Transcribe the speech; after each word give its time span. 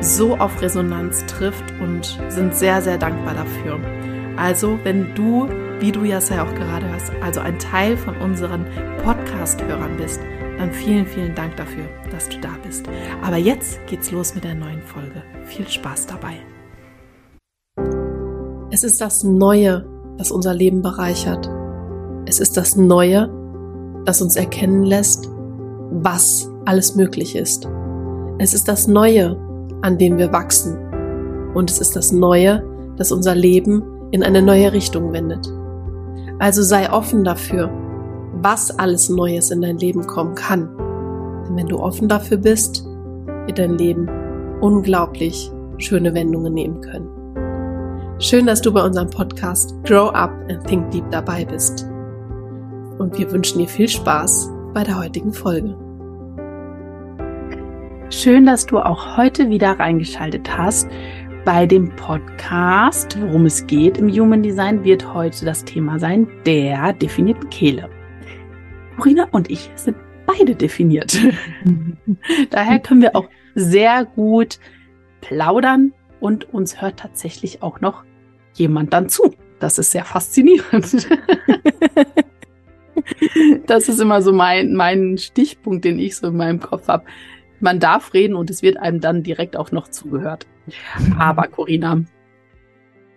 so 0.00 0.36
auf 0.36 0.60
Resonanz 0.60 1.24
trifft 1.26 1.64
und 1.80 2.18
sind 2.28 2.54
sehr, 2.54 2.82
sehr 2.82 2.98
dankbar 2.98 3.34
dafür. 3.34 3.80
Also, 4.36 4.78
wenn 4.84 5.14
du, 5.14 5.48
wie 5.80 5.92
du 5.92 6.04
ja 6.04 6.18
auch 6.18 6.54
gerade 6.54 6.88
hörst, 6.90 7.12
also 7.22 7.40
ein 7.40 7.58
Teil 7.58 7.96
von 7.96 8.16
unseren 8.18 8.66
Podcast-Hörern 9.02 9.96
bist, 9.96 10.20
dann 10.58 10.72
vielen, 10.72 11.06
vielen 11.06 11.34
Dank 11.34 11.56
dafür, 11.56 11.84
dass 12.10 12.28
du 12.28 12.38
da 12.40 12.50
bist. 12.64 12.86
Aber 13.22 13.36
jetzt 13.36 13.78
geht's 13.86 14.10
los 14.10 14.34
mit 14.34 14.44
der 14.44 14.54
neuen 14.54 14.82
Folge. 14.82 15.22
Viel 15.44 15.68
Spaß 15.68 16.06
dabei. 16.06 16.36
Es 18.70 18.84
ist 18.84 19.00
das 19.00 19.22
Neue, 19.22 19.86
das 20.18 20.30
unser 20.30 20.54
Leben 20.54 20.82
bereichert. 20.82 21.48
Es 22.26 22.40
ist 22.40 22.56
das 22.56 22.76
Neue, 22.76 23.30
das 24.04 24.20
uns 24.20 24.36
erkennen 24.36 24.82
lässt, 24.82 25.30
was 25.90 26.50
alles 26.64 26.94
möglich 26.94 27.36
ist. 27.36 27.68
Es 28.38 28.52
ist 28.52 28.68
das 28.68 28.86
Neue, 28.86 29.36
an 29.82 29.98
dem 29.98 30.18
wir 30.18 30.32
wachsen. 30.32 30.76
Und 31.54 31.70
es 31.70 31.78
ist 31.78 31.96
das 31.96 32.12
Neue, 32.12 32.62
das 32.96 33.12
unser 33.12 33.34
Leben 33.34 33.82
in 34.10 34.22
eine 34.22 34.42
neue 34.42 34.72
Richtung 34.72 35.12
wendet. 35.12 35.46
Also 36.38 36.62
sei 36.62 36.90
offen 36.92 37.24
dafür, 37.24 37.70
was 38.42 38.70
alles 38.78 39.08
Neues 39.08 39.50
in 39.50 39.62
dein 39.62 39.78
Leben 39.78 40.06
kommen 40.06 40.34
kann. 40.34 40.68
Denn 41.46 41.56
wenn 41.56 41.66
du 41.66 41.78
offen 41.78 42.08
dafür 42.08 42.36
bist, 42.36 42.84
wird 43.46 43.58
dein 43.58 43.78
Leben 43.78 44.08
unglaublich 44.60 45.50
schöne 45.78 46.14
Wendungen 46.14 46.54
nehmen 46.54 46.80
können. 46.80 47.08
Schön, 48.18 48.46
dass 48.46 48.62
du 48.62 48.72
bei 48.72 48.82
unserem 48.82 49.10
Podcast 49.10 49.74
Grow 49.84 50.10
Up 50.14 50.32
and 50.48 50.66
Think 50.66 50.90
Deep 50.90 51.04
dabei 51.10 51.44
bist. 51.44 51.86
Und 52.98 53.18
wir 53.18 53.30
wünschen 53.30 53.58
dir 53.58 53.68
viel 53.68 53.88
Spaß 53.88 54.50
bei 54.72 54.84
der 54.84 54.98
heutigen 54.98 55.32
Folge. 55.32 55.85
Schön, 58.10 58.46
dass 58.46 58.66
du 58.66 58.78
auch 58.78 59.16
heute 59.16 59.50
wieder 59.50 59.80
reingeschaltet 59.80 60.56
hast. 60.56 60.88
Bei 61.44 61.66
dem 61.66 61.94
Podcast, 61.96 63.20
worum 63.20 63.46
es 63.46 63.66
geht 63.66 63.98
im 63.98 64.08
Human 64.08 64.44
Design, 64.44 64.84
wird 64.84 65.12
heute 65.12 65.44
das 65.44 65.64
Thema 65.64 65.98
sein 65.98 66.28
der 66.46 66.92
definierten 66.92 67.50
Kehle. 67.50 67.90
Corina 68.96 69.26
und 69.32 69.50
ich 69.50 69.70
sind 69.74 69.96
beide 70.24 70.54
definiert. 70.54 71.18
Daher 72.50 72.78
können 72.78 73.02
wir 73.02 73.16
auch 73.16 73.28
sehr 73.56 74.04
gut 74.04 74.60
plaudern 75.20 75.92
und 76.20 76.54
uns 76.54 76.80
hört 76.80 77.00
tatsächlich 77.00 77.60
auch 77.60 77.80
noch 77.80 78.04
jemand 78.54 78.92
dann 78.92 79.08
zu. 79.08 79.34
Das 79.58 79.78
ist 79.78 79.90
sehr 79.90 80.04
faszinierend. 80.04 81.08
das 83.66 83.88
ist 83.88 84.00
immer 84.00 84.22
so 84.22 84.32
mein, 84.32 84.74
mein 84.74 85.18
Stichpunkt, 85.18 85.84
den 85.84 85.98
ich 85.98 86.16
so 86.16 86.28
in 86.28 86.36
meinem 86.36 86.60
Kopf 86.60 86.86
habe 86.86 87.04
man 87.60 87.80
darf 87.80 88.14
reden 88.14 88.34
und 88.34 88.50
es 88.50 88.62
wird 88.62 88.76
einem 88.76 89.00
dann 89.00 89.22
direkt 89.22 89.56
auch 89.56 89.72
noch 89.72 89.88
zugehört. 89.88 90.46
Aber 91.18 91.48
Corinna, 91.48 92.02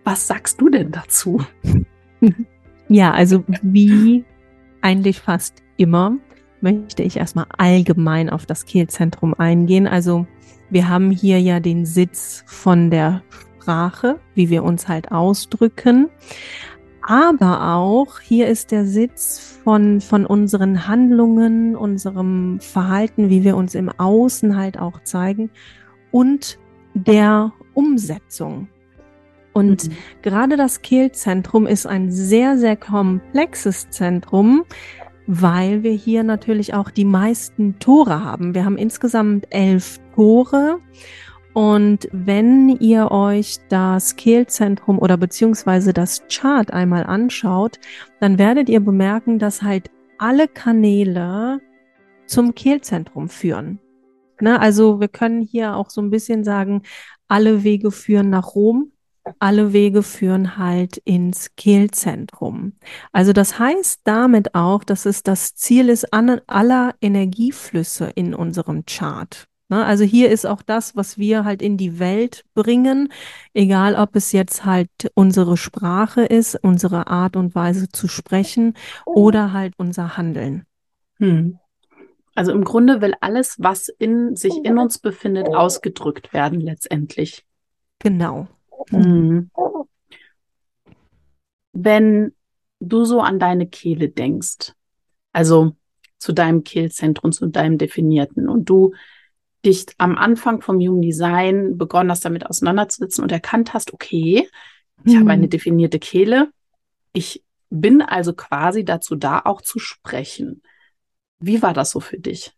was 0.03 0.27
sagst 0.27 0.61
du 0.61 0.69
denn 0.69 0.91
dazu? 0.91 1.43
Ja, 2.91 3.11
also 3.11 3.43
wie 3.61 4.25
eigentlich 4.81 5.19
fast 5.19 5.61
immer 5.77 6.17
möchte 6.59 7.03
ich 7.03 7.17
erstmal 7.17 7.45
allgemein 7.55 8.31
auf 8.31 8.47
das 8.47 8.65
Kehlzentrum 8.65 9.35
eingehen. 9.35 9.87
Also 9.87 10.25
wir 10.71 10.89
haben 10.89 11.11
hier 11.11 11.39
ja 11.39 11.59
den 11.59 11.85
Sitz 11.85 12.43
von 12.47 12.89
der 12.89 13.21
Sprache, 13.29 14.19
wie 14.33 14.49
wir 14.49 14.63
uns 14.63 14.87
halt 14.87 15.11
ausdrücken 15.11 16.09
aber 17.09 17.73
auch 17.73 18.19
hier 18.19 18.47
ist 18.47 18.69
der 18.69 18.85
Sitz 18.85 19.57
von, 19.63 19.99
von 19.99 20.27
unseren 20.27 20.87
Handlungen, 20.87 21.75
unserem 21.75 22.59
Verhalten, 22.59 23.31
wie 23.31 23.43
wir 23.43 23.57
uns 23.57 23.73
im 23.73 23.89
Außen 23.89 24.55
halt 24.55 24.77
auch 24.77 25.01
zeigen 25.01 25.49
und 26.11 26.59
der 26.93 27.51
Umsetzung. 27.73 28.67
Und 29.53 29.89
mhm. 29.89 29.93
gerade 30.21 30.55
das 30.55 30.83
Kehlzentrum 30.83 31.65
ist 31.65 31.87
ein 31.87 32.11
sehr, 32.11 32.59
sehr 32.59 32.77
komplexes 32.77 33.89
Zentrum, 33.89 34.63
weil 35.25 35.81
wir 35.81 35.93
hier 35.93 36.21
natürlich 36.21 36.75
auch 36.75 36.91
die 36.91 37.05
meisten 37.05 37.79
Tore 37.79 38.23
haben. 38.23 38.53
Wir 38.53 38.65
haben 38.65 38.77
insgesamt 38.77 39.47
elf 39.49 39.99
Tore 40.13 40.79
und 41.53 42.07
wenn 42.11 42.69
ihr 42.69 43.11
euch 43.11 43.57
das 43.69 44.15
Kehlzentrum 44.15 44.99
oder 44.99 45.17
beziehungsweise 45.17 45.93
das 45.93 46.23
Chart 46.29 46.71
einmal 46.71 47.03
anschaut, 47.03 47.79
dann 48.19 48.37
werdet 48.37 48.69
ihr 48.69 48.79
bemerken, 48.79 49.39
dass 49.39 49.61
halt 49.61 49.89
alle 50.17 50.47
Kanäle 50.47 51.59
zum 52.27 52.53
Kehlzentrum 52.53 53.29
führen. 53.29 53.79
Ne, 54.41 54.59
also 54.59 54.99
wir 54.99 55.09
können 55.09 55.41
hier 55.41 55.75
auch 55.75 55.89
so 55.89 56.01
ein 56.01 56.11
bisschen 56.11 56.43
sagen, 56.43 56.83
alle 57.27 57.63
Wege 57.63 57.91
führen 57.91 58.29
nach 58.29 58.55
Rom, 58.55 58.93
alle 59.39 59.73
Wege 59.73 60.01
führen 60.01 60.57
halt 60.57 60.97
ins 60.97 61.55
Kehlzentrum. 61.55 62.73
Also 63.11 63.33
das 63.33 63.59
heißt 63.59 64.01
damit 64.05 64.55
auch, 64.55 64.83
dass 64.83 65.05
es 65.05 65.23
das 65.23 65.55
Ziel 65.55 65.89
ist 65.89 66.07
aller 66.13 66.95
Energieflüsse 67.01 68.11
in 68.15 68.33
unserem 68.33 68.85
Chart. 68.85 69.48
Ne? 69.69 69.85
Also 69.85 70.03
hier 70.03 70.29
ist 70.29 70.45
auch 70.45 70.61
das, 70.63 70.95
was 70.95 71.17
wir 71.17 71.45
halt 71.45 71.61
in 71.61 71.77
die 71.77 71.99
Welt 71.99 72.43
bringen, 72.55 73.11
egal 73.53 73.95
ob 73.95 74.15
es 74.15 74.31
jetzt 74.31 74.65
halt 74.65 74.89
unsere 75.13 75.57
Sprache 75.57 76.21
ist, 76.21 76.55
unsere 76.63 77.07
Art 77.07 77.35
und 77.35 77.55
Weise 77.55 77.89
zu 77.89 78.07
sprechen 78.07 78.73
oder 79.05 79.53
halt 79.53 79.75
unser 79.77 80.17
Handeln. 80.17 80.65
Hm. 81.17 81.59
Also 82.35 82.51
im 82.51 82.63
Grunde 82.63 83.01
will 83.01 83.13
alles, 83.21 83.57
was 83.59 83.89
in 83.89 84.35
sich 84.35 84.53
in 84.63 84.77
uns 84.77 84.97
befindet, 84.97 85.47
ausgedrückt 85.49 86.33
werden 86.33 86.59
letztendlich. 86.61 87.45
Genau. 87.99 88.47
Hm. 88.89 89.51
Wenn 91.73 92.33
du 92.79 93.05
so 93.05 93.21
an 93.21 93.39
deine 93.39 93.67
Kehle 93.67 94.09
denkst, 94.09 94.73
also 95.31 95.75
zu 96.17 96.33
deinem 96.33 96.63
Kehlzentrum, 96.63 97.31
zu 97.31 97.47
deinem 97.47 97.77
Definierten 97.77 98.49
und 98.49 98.69
du 98.69 98.93
dich 99.65 99.85
am 99.97 100.17
Anfang 100.17 100.61
vom 100.61 100.77
Human 100.77 101.01
Design 101.01 101.77
begonnen 101.77 102.11
hast, 102.11 102.25
damit 102.25 102.45
auseinanderzusetzen 102.45 103.23
und 103.23 103.31
erkannt 103.31 103.73
hast, 103.73 103.93
okay, 103.93 104.47
ich 105.05 105.13
hm. 105.13 105.21
habe 105.21 105.31
eine 105.31 105.47
mhm. 105.47 105.51
definierte 105.51 105.99
Kehle. 105.99 106.51
Ich 107.13 107.43
bin 107.69 108.01
also 108.01 108.33
quasi 108.33 108.83
dazu 108.83 109.15
da, 109.15 109.41
auch 109.43 109.61
zu 109.61 109.79
sprechen. 109.79 110.61
Wie 111.39 111.61
war 111.61 111.73
das 111.73 111.91
so 111.91 111.99
für 111.99 112.19
dich? 112.19 112.53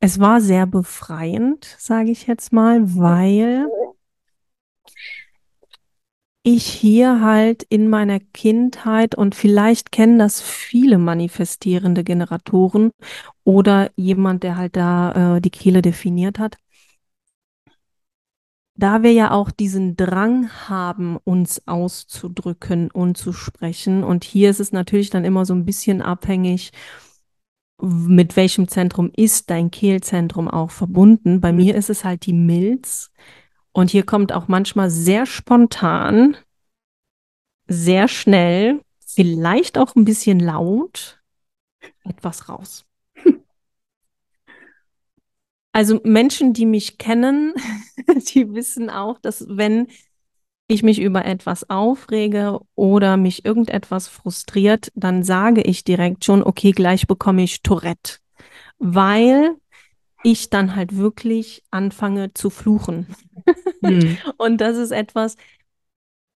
Es 0.00 0.20
war 0.20 0.40
sehr 0.40 0.66
befreiend, 0.66 1.64
sage 1.78 2.10
ich 2.10 2.26
jetzt 2.26 2.52
mal, 2.52 2.96
weil 2.96 3.66
ich 6.46 6.64
hier 6.64 7.22
halt 7.22 7.64
in 7.64 7.88
meiner 7.88 8.20
Kindheit 8.20 9.16
und 9.16 9.34
vielleicht 9.34 9.90
kennen 9.90 10.16
das 10.16 10.40
viele 10.40 10.96
manifestierende 10.96 12.04
Generatoren 12.04 12.92
oder 13.42 13.90
jemand, 13.96 14.44
der 14.44 14.56
halt 14.56 14.76
da 14.76 15.36
äh, 15.36 15.40
die 15.40 15.50
Kehle 15.50 15.82
definiert 15.82 16.38
hat. 16.38 16.56
Da 18.76 19.02
wir 19.02 19.12
ja 19.12 19.32
auch 19.32 19.50
diesen 19.50 19.96
Drang 19.96 20.48
haben, 20.68 21.16
uns 21.24 21.66
auszudrücken 21.66 22.92
und 22.92 23.16
zu 23.16 23.32
sprechen. 23.32 24.04
Und 24.04 24.22
hier 24.22 24.50
ist 24.50 24.60
es 24.60 24.70
natürlich 24.70 25.10
dann 25.10 25.24
immer 25.24 25.46
so 25.46 25.54
ein 25.54 25.64
bisschen 25.64 26.00
abhängig, 26.00 26.70
mit 27.80 28.36
welchem 28.36 28.68
Zentrum 28.68 29.10
ist 29.16 29.50
dein 29.50 29.72
Kehlzentrum 29.72 30.46
auch 30.46 30.70
verbunden. 30.70 31.40
Bei 31.40 31.52
mir 31.52 31.74
ist 31.74 31.90
es 31.90 32.04
halt 32.04 32.24
die 32.26 32.32
Milz. 32.32 33.10
Und 33.76 33.90
hier 33.90 34.06
kommt 34.06 34.32
auch 34.32 34.48
manchmal 34.48 34.88
sehr 34.88 35.26
spontan, 35.26 36.34
sehr 37.66 38.08
schnell, 38.08 38.80
vielleicht 39.04 39.76
auch 39.76 39.94
ein 39.94 40.06
bisschen 40.06 40.40
laut 40.40 41.20
etwas 42.04 42.48
raus. 42.48 42.86
Also 45.72 46.00
Menschen, 46.04 46.54
die 46.54 46.64
mich 46.64 46.96
kennen, 46.96 47.52
die 48.34 48.54
wissen 48.54 48.88
auch, 48.88 49.18
dass 49.18 49.44
wenn 49.46 49.88
ich 50.68 50.82
mich 50.82 50.98
über 50.98 51.26
etwas 51.26 51.68
aufrege 51.68 52.60
oder 52.76 53.18
mich 53.18 53.44
irgendetwas 53.44 54.08
frustriert, 54.08 54.90
dann 54.94 55.22
sage 55.22 55.60
ich 55.60 55.84
direkt 55.84 56.24
schon, 56.24 56.42
okay, 56.42 56.70
gleich 56.70 57.06
bekomme 57.06 57.42
ich 57.42 57.60
Tourette, 57.60 58.20
weil 58.78 59.54
ich 60.26 60.50
dann 60.50 60.74
halt 60.74 60.96
wirklich 60.96 61.62
anfange 61.70 62.34
zu 62.34 62.50
fluchen. 62.50 63.06
Hm. 63.80 64.18
Und 64.38 64.60
das 64.60 64.76
ist 64.76 64.90
etwas, 64.90 65.36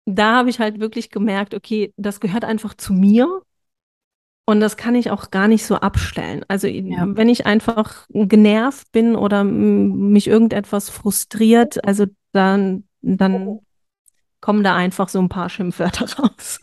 da 0.06 0.34
habe 0.38 0.50
ich 0.50 0.58
halt 0.58 0.80
wirklich 0.80 1.10
gemerkt, 1.10 1.54
okay, 1.54 1.94
das 1.96 2.18
gehört 2.18 2.44
einfach 2.44 2.74
zu 2.74 2.92
mir 2.92 3.42
und 4.44 4.60
das 4.60 4.76
kann 4.76 4.96
ich 4.96 5.10
auch 5.10 5.30
gar 5.30 5.46
nicht 5.46 5.64
so 5.64 5.76
abstellen. 5.76 6.44
Also 6.48 6.66
ja. 6.66 7.04
wenn 7.16 7.28
ich 7.28 7.46
einfach 7.46 8.06
genervt 8.10 8.90
bin 8.90 9.14
oder 9.14 9.44
mich 9.44 10.26
irgendetwas 10.26 10.90
frustriert, 10.90 11.84
also 11.84 12.06
dann, 12.32 12.88
dann 13.02 13.60
kommen 14.40 14.64
da 14.64 14.74
einfach 14.74 15.08
so 15.08 15.20
ein 15.20 15.28
paar 15.28 15.48
Schimpfwörter 15.48 16.06
raus. 16.22 16.60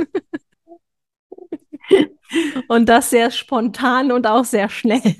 und 2.68 2.90
das 2.90 3.10
sehr 3.10 3.32
spontan 3.32 4.12
und 4.12 4.28
auch 4.28 4.46
sehr 4.46 4.68
schnell. 4.68 5.16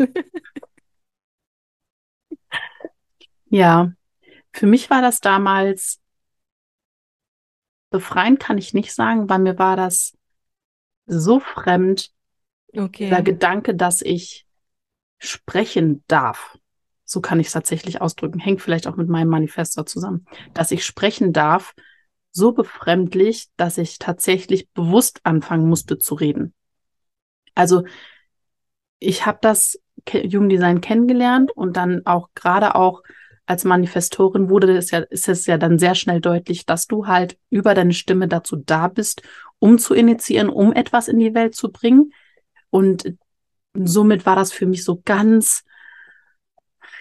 Ja, 3.54 3.92
für 4.52 4.68
mich 4.68 4.90
war 4.90 5.02
das 5.02 5.20
damals 5.20 6.00
befreien 7.90 8.40
kann 8.40 8.58
ich 8.58 8.74
nicht 8.74 8.94
sagen, 8.94 9.30
weil 9.30 9.40
mir 9.40 9.60
war 9.60 9.76
das 9.76 10.18
so 11.06 11.40
fremd, 11.40 12.12
Okay. 12.76 13.10
Der 13.10 13.22
Gedanke, 13.22 13.76
dass 13.76 14.02
ich 14.02 14.48
sprechen 15.20 16.04
darf, 16.08 16.58
so 17.06 17.22
kann 17.22 17.40
ich 17.40 17.48
es 17.48 17.54
tatsächlich 17.54 18.02
ausdrücken, 18.02 18.40
hängt 18.40 18.62
vielleicht 18.62 18.88
auch 18.88 18.96
mit 18.96 19.10
meinem 19.10 19.30
Manifesto 19.30 19.84
zusammen, 19.84 20.26
dass 20.54 20.72
ich 20.72 20.86
sprechen 20.86 21.34
darf, 21.34 21.74
so 22.32 22.52
befremdlich, 22.52 23.50
dass 23.58 23.78
ich 23.78 24.00
tatsächlich 24.00 24.68
bewusst 24.72 25.20
anfangen 25.24 25.70
musste 25.70 26.00
zu 26.00 26.16
reden. 26.16 26.56
Also 27.54 27.84
ich 28.98 29.28
habe 29.28 29.38
das 29.42 29.80
Jugenddesign 30.12 30.82
kennengelernt 30.82 31.52
und 31.52 31.78
dann 31.78 32.08
auch 32.08 32.30
gerade 32.34 32.74
auch 32.74 33.04
als 33.46 33.66
Manifestorin 33.66 34.50
wurde 34.50 34.78
es 34.78 34.92
ja, 34.92 35.00
ist 35.00 35.28
es 35.28 35.46
ja 35.46 35.58
dann 35.58 35.78
sehr 35.78 35.96
schnell 35.96 36.22
deutlich, 36.22 36.66
dass 36.66 36.88
du 36.88 37.08
halt 37.08 37.38
über 37.50 37.74
deine 37.74 37.94
Stimme 37.94 38.28
dazu 38.28 38.56
da 38.56 38.88
bist, 38.88 39.22
um 39.60 39.78
zu 39.78 39.94
initiieren, 39.94 40.50
um 40.50 40.74
etwas 40.74 41.08
in 41.08 41.20
die 41.20 41.34
Welt 41.34 41.56
zu 41.56 41.72
bringen. 41.72 42.14
Und 42.70 43.16
somit 43.74 44.26
war 44.26 44.36
das 44.36 44.52
für 44.54 44.66
mich 44.66 44.84
so 44.84 45.02
ganz, 45.04 45.64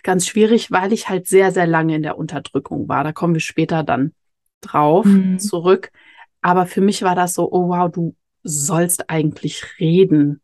ganz 0.02 0.26
schwierig, 0.26 0.70
weil 0.70 0.92
ich 0.92 1.08
halt 1.08 1.28
sehr, 1.28 1.52
sehr 1.52 1.66
lange 1.66 1.94
in 1.94 2.02
der 2.02 2.18
Unterdrückung 2.18 2.88
war. 2.88 3.04
Da 3.04 3.12
kommen 3.12 3.34
wir 3.34 3.40
später 3.40 3.84
dann 3.84 4.12
drauf 4.60 5.06
mhm. 5.06 5.38
zurück. 5.38 5.92
Aber 6.40 6.66
für 6.66 6.80
mich 6.80 7.02
war 7.02 7.14
das 7.14 7.34
so, 7.34 7.50
oh 7.52 7.68
wow, 7.68 7.90
du 7.90 8.16
sollst 8.42 9.08
eigentlich 9.08 9.78
reden. 9.78 10.40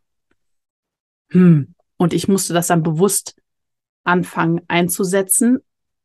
Hm. 1.31 1.75
Und 1.97 2.13
ich 2.13 2.29
musste 2.29 2.55
das 2.55 2.69
dann 2.69 2.85
bewusst 2.85 3.35
anfangen 4.05 4.61
einzusetzen, 4.69 5.59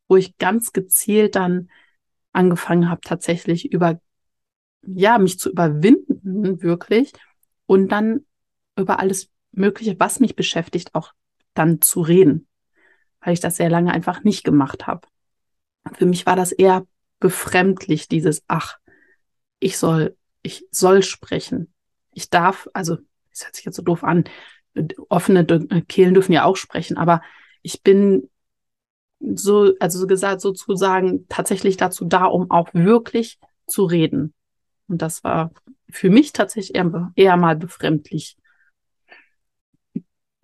wo 0.08 0.16
ich 0.16 0.38
ganz 0.38 0.74
gezielt 0.74 1.36
dann 1.36 1.70
angefangen 2.32 2.90
habe, 2.90 3.02
tatsächlich 3.02 3.72
über, 3.72 4.00
ja, 4.82 5.18
mich 5.18 5.40
zu 5.40 5.52
überwinden, 5.52 6.62
wirklich. 6.62 7.14
Und 7.66 7.90
dann 7.90 8.26
über 8.78 9.00
alles 9.00 9.30
Mögliche, 9.52 10.00
was 10.00 10.20
mich 10.20 10.36
beschäftigt, 10.36 10.96
auch 10.96 11.14
dann 11.54 11.82
zu 11.82 12.02
reden, 12.02 12.48
weil 13.22 13.34
ich 13.34 13.40
das 13.40 13.58
sehr 13.58 13.70
lange 13.70 13.92
einfach 13.94 14.24
nicht 14.24 14.44
gemacht 14.44 14.88
habe. 14.88 15.08
Für 15.94 16.06
mich 16.06 16.26
war 16.26 16.36
das 16.36 16.52
eher 16.52 16.86
befremdlich, 17.20 18.08
dieses, 18.08 18.44
ach, 18.48 18.78
ich 19.60 19.78
soll, 19.78 20.18
ich 20.42 20.66
soll 20.72 21.04
sprechen. 21.04 21.74
Ich 22.12 22.30
darf, 22.30 22.68
also, 22.74 22.98
das 23.32 23.46
hört 23.46 23.56
sich 23.56 23.66
jetzt 23.66 23.76
so 23.76 23.84
doof 23.84 24.04
an, 24.04 24.26
offene 25.10 25.46
Kehlen 25.88 26.14
dürfen 26.14 26.34
ja 26.34 26.46
auch 26.46 26.58
sprechen, 26.58 26.98
aber 26.98 27.22
ich 27.62 27.84
bin 27.84 28.30
so, 29.36 29.74
also 29.80 30.00
so 30.00 30.08
gesagt, 30.08 30.42
sozusagen 30.42 31.28
tatsächlich 31.30 31.78
dazu 31.78 32.06
da, 32.06 32.26
um 32.26 32.52
auch 32.52 32.70
wirklich 32.74 33.40
zu 33.68 33.86
reden. 33.86 34.34
Und 34.88 35.02
das 35.02 35.24
war 35.24 35.52
für 35.90 36.10
mich 36.10 36.34
tatsächlich 36.34 36.76
eher, 36.76 37.12
eher 37.16 37.38
mal 37.38 37.56
befremdlich. 37.56 38.38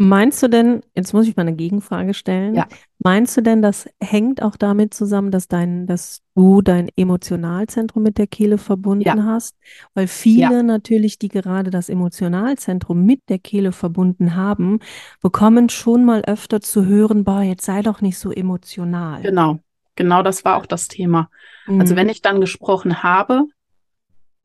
Meinst 0.01 0.41
du 0.41 0.47
denn, 0.47 0.81
jetzt 0.95 1.11
muss 1.11 1.27
ich 1.27 1.35
mal 1.35 1.41
eine 1.41 1.57
Gegenfrage 1.57 2.13
stellen. 2.13 2.55
Ja. 2.55 2.69
Meinst 2.99 3.35
du 3.35 3.41
denn, 3.41 3.61
das 3.61 3.89
hängt 4.01 4.41
auch 4.41 4.55
damit 4.55 4.93
zusammen, 4.93 5.29
dass 5.29 5.49
dein, 5.49 5.87
dass 5.87 6.21
du 6.35 6.61
dein 6.61 6.87
Emotionalzentrum 6.95 8.03
mit 8.03 8.17
der 8.17 8.27
Kehle 8.27 8.57
verbunden 8.57 9.03
ja. 9.05 9.21
hast? 9.25 9.57
Weil 9.95 10.07
viele 10.07 10.53
ja. 10.53 10.63
natürlich, 10.63 11.19
die 11.19 11.27
gerade 11.27 11.69
das 11.69 11.89
Emotionalzentrum 11.89 13.05
mit 13.05 13.27
der 13.27 13.39
Kehle 13.39 13.73
verbunden 13.73 14.35
haben, 14.35 14.79
bekommen 15.21 15.67
schon 15.67 16.05
mal 16.05 16.21
öfter 16.25 16.61
zu 16.61 16.85
hören, 16.85 17.25
boah, 17.25 17.41
jetzt 17.41 17.65
sei 17.65 17.81
doch 17.81 17.99
nicht 17.99 18.17
so 18.17 18.31
emotional. 18.31 19.21
Genau. 19.21 19.59
Genau 19.95 20.23
das 20.23 20.45
war 20.45 20.55
auch 20.55 20.65
das 20.65 20.87
Thema. 20.87 21.29
Also 21.65 21.73
mhm. 21.73 21.81
Also 21.81 21.95
wenn 21.97 22.07
ich 22.07 22.21
dann 22.21 22.39
gesprochen 22.39 23.03
habe, 23.03 23.47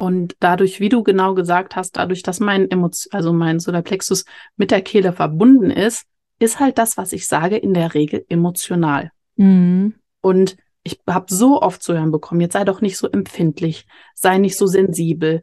und 0.05 0.37
dadurch, 0.41 0.81
wie 0.81 0.91
du 0.91 1.03
genau 1.03 1.35
gesagt 1.35 1.77
hast, 1.77 1.97
dadurch, 1.97 2.23
dass 2.23 2.39
mein 2.39 2.71
Emotion, 2.71 3.13
also 3.13 3.33
mein 3.33 3.59
Solarplexus 3.59 4.27
mit 4.57 4.71
der 4.71 4.83
Kehle 4.83 5.15
verbunden 5.15 5.71
ist, 5.71 6.05
ist 6.39 6.61
halt 6.61 6.77
das, 6.77 6.99
was 6.99 7.15
ich 7.15 7.27
sage, 7.27 7.57
in 7.57 7.73
der 7.73 7.95
Regel 7.95 8.27
emotional. 8.29 9.11
Mhm. 9.37 9.95
Und 10.21 10.57
ich 10.83 11.01
habe 11.09 11.33
so 11.33 11.63
oft 11.63 11.83
zu 11.83 11.95
hören 11.95 12.11
bekommen, 12.11 12.43
jetzt 12.43 12.53
sei 12.53 12.65
doch 12.65 12.83
nicht 12.83 12.99
so 12.99 13.09
empfindlich, 13.09 13.87
sei 14.15 14.37
nicht 14.37 14.59
so 14.59 14.67
sensibel, 14.67 15.41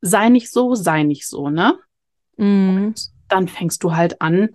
sei 0.00 0.30
nicht 0.30 0.50
so, 0.50 0.74
sei 0.74 1.02
nicht 1.02 1.28
so, 1.28 1.50
ne? 1.50 1.78
Mhm. 2.38 2.76
Und 2.86 3.08
dann 3.28 3.48
fängst 3.48 3.84
du 3.84 3.94
halt 3.94 4.22
an, 4.22 4.48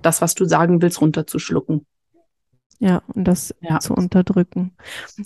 das, 0.00 0.22
was 0.22 0.34
du 0.34 0.46
sagen 0.46 0.80
willst, 0.80 1.02
runterzuschlucken. 1.02 1.84
Ja, 2.82 3.02
und 3.14 3.28
das 3.28 3.54
ja. 3.60 3.78
zu 3.78 3.94
unterdrücken. 3.94 4.72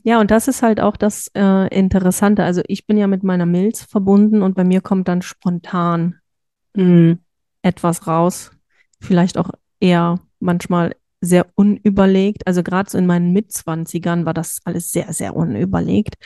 Ja, 0.03 0.21
und 0.21 0.33
das 0.33 0.49
ist 0.49 0.63
halt 0.63 0.81
auch 0.81 0.97
das 0.97 1.31
äh, 1.37 1.69
Interessante. 1.69 2.43
Also 2.43 2.63
ich 2.67 2.85
bin 2.85 2.97
ja 2.97 3.07
mit 3.07 3.23
meiner 3.23 3.47
Milz 3.47 3.83
verbunden 3.83 4.43
und 4.43 4.57
bei 4.57 4.65
mir 4.65 4.81
kommt 4.81 5.07
dann 5.07 5.23
spontan 5.23 6.17
mhm. 6.75 7.21
etwas 7.63 8.09
raus. 8.09 8.51
Vielleicht 9.01 9.39
auch 9.39 9.51
eher 9.79 10.19
manchmal 10.41 10.97
sehr 11.21 11.47
unüberlegt. 11.55 12.45
Also 12.49 12.65
gerade 12.65 12.91
so 12.91 12.99
in 12.99 13.07
meinen 13.07 13.33
Mitzwanzigern 13.33 14.27
war 14.27 14.35
das 14.35 14.61
alles 14.65 14.91
sehr, 14.91 15.13
sehr 15.13 15.37
unüberlegt. 15.37 16.17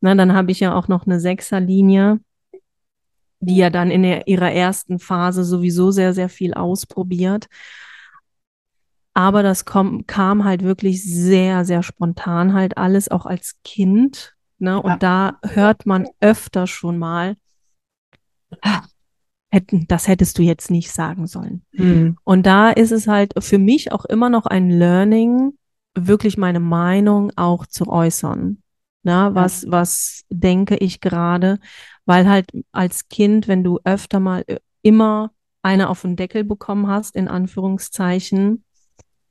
Na, 0.00 0.14
dann 0.14 0.32
habe 0.32 0.50
ich 0.50 0.60
ja 0.60 0.74
auch 0.74 0.88
noch 0.88 1.06
eine 1.06 1.20
Sechserlinie, 1.20 2.18
die 3.40 3.56
ja 3.56 3.68
dann 3.68 3.90
in 3.90 4.02
der, 4.02 4.26
ihrer 4.26 4.50
ersten 4.50 4.98
Phase 4.98 5.44
sowieso 5.44 5.90
sehr, 5.90 6.14
sehr 6.14 6.30
viel 6.30 6.54
ausprobiert. 6.54 7.46
Aber 9.18 9.42
das 9.42 9.64
kom 9.64 10.06
kam 10.06 10.44
halt 10.44 10.62
wirklich 10.62 11.02
sehr, 11.02 11.64
sehr 11.64 11.82
spontan 11.82 12.52
halt 12.52 12.78
alles, 12.78 13.10
auch 13.10 13.26
als 13.26 13.56
Kind. 13.64 14.36
Ne? 14.60 14.80
Und 14.80 14.90
ja. 14.90 14.96
da 14.96 15.38
hört 15.42 15.86
man 15.86 16.06
öfter 16.20 16.68
schon 16.68 16.98
mal, 16.98 17.34
hätten, 19.50 19.88
das 19.88 20.06
hättest 20.06 20.38
du 20.38 20.42
jetzt 20.42 20.70
nicht 20.70 20.92
sagen 20.92 21.26
sollen. 21.26 21.64
Mhm. 21.72 22.16
Und 22.22 22.46
da 22.46 22.70
ist 22.70 22.92
es 22.92 23.08
halt 23.08 23.32
für 23.40 23.58
mich 23.58 23.90
auch 23.90 24.04
immer 24.04 24.30
noch 24.30 24.46
ein 24.46 24.70
Learning, 24.70 25.58
wirklich 25.96 26.38
meine 26.38 26.60
Meinung 26.60 27.32
auch 27.34 27.66
zu 27.66 27.88
äußern. 27.88 28.62
Na, 29.02 29.34
was, 29.34 29.62
ja. 29.62 29.72
was 29.72 30.26
denke 30.30 30.76
ich 30.76 31.00
gerade? 31.00 31.58
Weil 32.04 32.28
halt 32.28 32.52
als 32.70 33.08
Kind, 33.08 33.48
wenn 33.48 33.64
du 33.64 33.80
öfter 33.82 34.20
mal 34.20 34.44
äh, 34.46 34.60
immer 34.82 35.32
eine 35.60 35.88
auf 35.88 36.02
den 36.02 36.14
Deckel 36.14 36.44
bekommen 36.44 36.86
hast, 36.86 37.16
in 37.16 37.26
Anführungszeichen, 37.26 38.62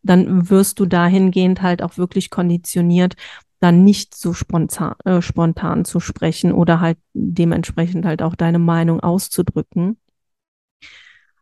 dann 0.04 0.50
wirst 0.50 0.80
du 0.80 0.86
dahingehend 0.86 1.62
halt 1.62 1.82
auch 1.82 1.98
wirklich 1.98 2.30
konditioniert, 2.30 3.16
dann 3.60 3.84
nicht 3.84 4.16
so 4.16 4.34
spontan, 4.34 4.96
äh, 5.06 5.22
spontan 5.22 5.86
zu 5.86 6.00
sprechen 6.00 6.52
oder 6.52 6.80
halt 6.80 6.98
dementsprechend 7.14 8.06
halt 8.06 8.22
auch 8.22 8.36
deine 8.36 8.60
Meinung 8.60 9.00
auszudrücken. 9.00 9.98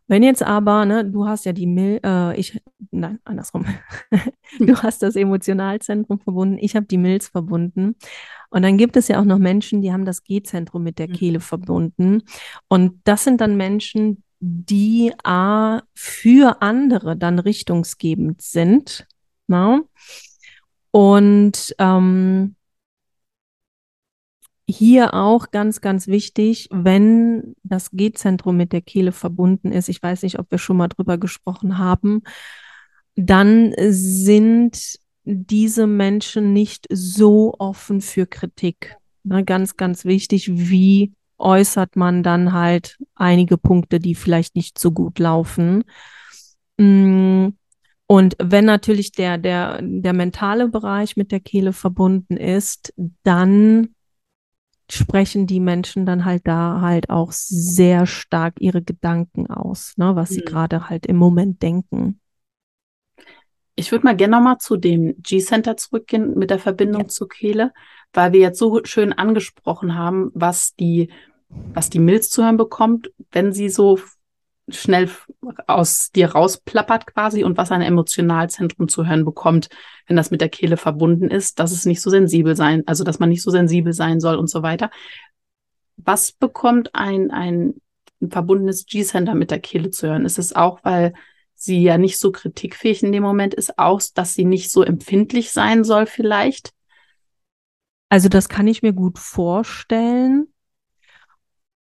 Wenn 0.08 0.22
jetzt 0.22 0.44
aber, 0.44 0.86
ne, 0.86 1.04
du 1.04 1.28
hast 1.28 1.46
ja 1.46 1.52
die 1.52 1.66
Mil, 1.66 2.00
äh, 2.04 2.40
ich, 2.40 2.62
nein, 2.92 3.20
andersrum. 3.24 3.66
du 4.60 4.76
hast 4.78 5.02
das 5.02 5.16
Emotionalzentrum 5.16 6.20
verbunden, 6.20 6.58
ich 6.60 6.76
habe 6.76 6.86
die 6.86 7.00
Milz 7.00 7.28
verbunden. 7.28 7.96
Und 8.52 8.62
dann 8.62 8.78
gibt 8.78 8.98
es 8.98 9.08
ja 9.08 9.20
auch 9.20 9.26
noch 9.26 9.40
Menschen, 9.40 9.82
die 9.82 9.92
haben 9.92 10.06
das 10.06 10.24
G-Zentrum 10.24 10.84
mit 10.84 11.00
der 11.00 11.10
mhm. 11.10 11.14
Kehle 11.14 11.40
verbunden. 11.40 12.22
Und 12.68 13.02
das 13.04 13.24
sind 13.24 13.42
dann 13.42 13.58
Menschen, 13.58 14.24
die 14.40 15.14
A 15.24 15.82
für 15.94 16.62
andere 16.62 17.16
dann 17.18 17.40
richtungsgebend 17.40 18.42
sind. 18.42 19.08
Na? 19.48 19.78
Ne? 19.78 19.84
Und 20.92 21.76
ähm, 21.78 22.56
hier 24.68 25.14
auch 25.14 25.52
ganz, 25.52 25.82
ganz 25.82 26.08
wichtig, 26.08 26.70
wenn 26.72 27.56
das 27.64 27.92
G-Zentrum 27.92 28.58
mit 28.58 28.72
der 28.72 28.82
Kehle 28.82 29.12
verbunden 29.12 29.72
ist, 29.72 29.90
ich 29.90 30.02
weiß 30.02 30.24
nicht, 30.24 30.40
ob 30.40 30.50
wir 30.50 30.58
schon 30.58 30.78
mal 30.78 30.88
drüber 30.88 31.18
gesprochen 31.18 31.78
haben, 31.78 32.24
dann 33.16 33.74
sind 33.78 35.00
diese 35.24 35.88
Menschen 35.88 36.54
nicht 36.54 36.88
so 36.90 37.56
offen 37.58 38.02
für 38.02 38.26
Kritik. 38.26 38.96
Ne, 39.24 39.44
ganz, 39.44 39.76
ganz 39.76 40.06
wichtig, 40.06 40.50
wie 40.52 41.14
äußert 41.38 41.96
man 41.96 42.24
dann 42.24 42.54
halt 42.54 42.98
einige 43.16 43.58
Punkte, 43.58 44.00
die 44.00 44.16
vielleicht 44.16 44.56
nicht 44.56 44.80
so 44.80 44.92
gut 44.92 45.20
laufen. 45.20 45.84
Mm, 46.78 47.50
und 48.08 48.36
wenn 48.42 48.66
natürlich 48.66 49.12
der, 49.12 49.38
der, 49.38 49.80
der 49.82 50.14
mentale 50.14 50.68
Bereich 50.68 51.18
mit 51.18 51.32
der 51.32 51.40
Kehle 51.40 51.74
verbunden 51.74 52.38
ist, 52.38 52.94
dann 53.24 53.96
sprechen 54.92 55.48
die 55.48 55.60
Menschen 55.60 56.06
dann 56.06 56.26
halt 56.26 56.46
da 56.46 56.82
halt 56.82 57.10
auch 57.10 57.32
sehr 57.32 58.06
stark 58.06 58.56
ihre 58.60 58.84
Gedanken 58.84 59.48
aus, 59.48 59.94
ne, 59.98 60.16
was 60.16 60.30
sie 60.30 60.42
mhm. 60.42 60.46
gerade 60.46 60.90
halt 60.90 61.08
im 61.08 61.16
Moment 61.16 61.64
denken. 61.64 62.20
Ich 63.76 63.92
würde 63.92 64.06
mal 64.06 64.16
gerne 64.16 64.38
nochmal 64.38 64.60
zu 64.60 64.78
dem 64.78 65.16
G-Center 65.22 65.76
zurückgehen 65.76 66.38
mit 66.38 66.50
der 66.50 66.60
Verbindung 66.60 67.04
ja. 67.04 67.08
zur 67.08 67.28
Kehle, 67.28 67.74
weil 68.16 68.32
wir 68.32 68.40
jetzt 68.40 68.60
so 68.60 68.82
schön 68.86 69.14
angesprochen 69.14 69.96
haben, 69.96 70.32
was 70.34 70.74
die, 70.76 71.12
was 71.50 71.90
die 71.90 72.00
Milz 72.00 72.30
zu 72.30 72.44
hören 72.44 72.58
bekommt, 72.58 73.12
wenn 73.32 73.54
sie 73.54 73.70
so 73.70 74.00
schnell 74.70 75.10
aus 75.68 76.12
dir 76.12 76.32
rausplappert 76.32 77.06
quasi 77.06 77.44
und 77.44 77.58
was 77.58 77.72
ein 77.72 77.82
Emotionalzentrum 77.82 78.88
zu 78.88 79.06
hören 79.06 79.26
bekommt, 79.26 79.70
wenn 80.08 80.16
das 80.16 80.32
mit 80.32 80.42
der 80.42 80.50
Kehle 80.50 80.78
verbunden 80.78 81.30
ist, 81.30 81.60
dass 81.60 81.72
es 81.72 81.86
nicht 81.86 82.02
so 82.02 82.10
sensibel 82.10 82.56
sein, 82.56 82.84
also 82.88 83.04
dass 83.04 83.20
man 83.20 83.30
nicht 83.30 83.44
so 83.44 83.52
sensibel 83.52 83.94
sein 83.94 84.20
soll 84.20 84.38
und 84.38 84.50
so 84.50 84.64
weiter. 84.64 84.90
Was 85.98 86.32
bekommt 86.32 86.96
ein, 86.96 87.32
ein 87.32 87.76
verbundenes 88.28 88.86
G-Center 88.86 89.36
mit 89.36 89.52
der 89.52 89.60
Kehle 89.60 89.92
zu 89.92 90.08
hören? 90.08 90.26
Ist 90.26 90.40
es 90.40 90.56
auch, 90.56 90.80
weil 90.84 91.14
sie 91.54 91.84
ja 91.84 91.98
nicht 91.98 92.18
so 92.18 92.32
kritikfähig 92.32 93.04
in 93.04 93.12
dem 93.12 93.24
Moment 93.24 93.54
ist, 93.54 93.78
auch, 93.78 94.02
dass 94.14 94.34
sie 94.34 94.46
nicht 94.46 94.72
so 94.72 94.84
empfindlich 94.84 95.52
sein 95.52 95.84
soll 95.84 96.06
vielleicht? 96.08 96.72
Also 98.10 98.30
das 98.30 98.50
kann 98.50 98.68
ich 98.68 98.82
mir 98.82 98.94
gut 98.94 99.20
vorstellen. 99.20 100.48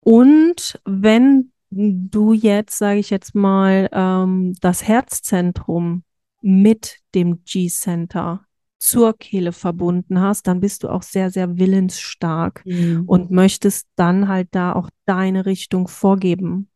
Und 0.01 0.79
wenn 0.86 1.51
du 1.70 2.34
jetzt, 2.34 2.77
sage 2.77 3.00
ich 3.00 3.10
jetzt 3.10 3.36
mal, 3.36 3.89
ähm, 3.91 4.53
das 4.62 4.88
Herzzentrum 4.88 6.03
mit 6.41 7.00
dem 7.15 7.43
G-Center 7.46 8.46
zur 8.77 9.17
Kehle 9.17 9.53
verbunden 9.53 10.20
hast, 10.20 10.46
dann 10.46 10.60
bist 10.60 10.84
du 10.84 10.89
auch 10.89 11.03
sehr, 11.03 11.32
sehr 11.32 11.58
willensstark 11.58 12.63
mhm. 12.65 13.03
und 13.08 13.32
möchtest 13.32 13.88
dann 13.96 14.27
halt 14.27 14.50
da 14.51 14.74
auch 14.74 14.89
deine 15.05 15.46
Richtung 15.46 15.88
vorgeben. 15.88 16.70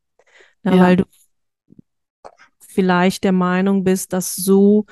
Ja, 0.64 0.76
ja. 0.76 0.82
Weil 0.82 0.96
du 0.98 1.04
vielleicht 2.60 3.26
der 3.26 3.34
Meinung 3.34 3.84
bist, 3.84 4.14
dass 4.14 4.36
so 4.36 4.86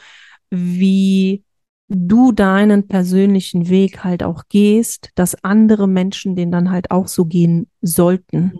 wie 0.49 1.43
du 1.87 2.31
deinen 2.31 2.87
persönlichen 2.87 3.69
Weg 3.69 4.03
halt 4.03 4.23
auch 4.23 4.43
gehst, 4.49 5.11
dass 5.15 5.43
andere 5.43 5.87
Menschen 5.87 6.35
den 6.35 6.51
dann 6.51 6.71
halt 6.71 6.91
auch 6.91 7.07
so 7.07 7.25
gehen 7.25 7.69
sollten. 7.81 8.53